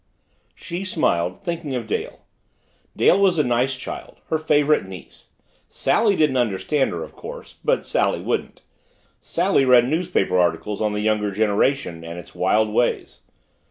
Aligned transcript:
She 0.55 0.83
smiled, 0.83 1.43
thinking 1.43 1.75
of 1.75 1.85
Dale. 1.85 2.21
Dale 2.97 3.19
was 3.19 3.37
a 3.37 3.43
nice 3.43 3.75
child 3.75 4.15
her 4.29 4.39
favorite 4.39 4.87
niece. 4.87 5.29
Sally 5.69 6.15
didn't 6.15 6.37
understand 6.37 6.89
her, 6.89 7.03
of 7.03 7.15
course 7.15 7.57
but 7.63 7.85
Sally 7.85 8.19
wouldn't. 8.19 8.61
Sally 9.19 9.63
read 9.63 9.87
magazine 9.87 10.31
articles 10.31 10.81
on 10.81 10.93
the 10.93 11.01
younger 11.01 11.29
generation 11.31 12.03
and 12.03 12.17
its 12.17 12.33
wild 12.33 12.69
ways. 12.69 13.19